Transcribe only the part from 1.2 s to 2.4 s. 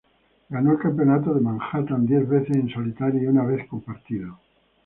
de Manhattan diez